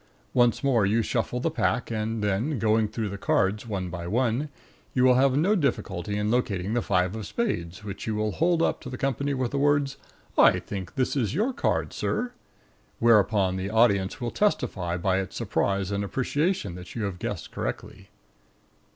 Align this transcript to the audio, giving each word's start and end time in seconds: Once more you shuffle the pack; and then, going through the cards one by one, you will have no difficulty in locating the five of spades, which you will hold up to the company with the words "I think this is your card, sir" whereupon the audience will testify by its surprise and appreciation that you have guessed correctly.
Once 0.33 0.63
more 0.63 0.83
you 0.83 1.03
shuffle 1.03 1.39
the 1.39 1.51
pack; 1.51 1.91
and 1.91 2.23
then, 2.23 2.57
going 2.57 2.87
through 2.87 3.07
the 3.07 3.19
cards 3.19 3.67
one 3.67 3.87
by 3.91 4.07
one, 4.07 4.49
you 4.95 5.03
will 5.03 5.13
have 5.13 5.37
no 5.37 5.55
difficulty 5.55 6.17
in 6.17 6.31
locating 6.31 6.73
the 6.73 6.81
five 6.81 7.15
of 7.15 7.23
spades, 7.27 7.83
which 7.83 8.07
you 8.07 8.15
will 8.15 8.31
hold 8.31 8.63
up 8.63 8.81
to 8.81 8.89
the 8.89 8.97
company 8.97 9.35
with 9.35 9.51
the 9.51 9.59
words 9.59 9.97
"I 10.39 10.57
think 10.57 10.95
this 10.95 11.15
is 11.15 11.35
your 11.35 11.53
card, 11.53 11.93
sir" 11.93 12.31
whereupon 12.97 13.57
the 13.57 13.69
audience 13.69 14.19
will 14.19 14.31
testify 14.31 14.97
by 14.97 15.19
its 15.19 15.35
surprise 15.35 15.91
and 15.91 16.03
appreciation 16.03 16.73
that 16.73 16.95
you 16.95 17.03
have 17.03 17.19
guessed 17.19 17.51
correctly. 17.51 18.09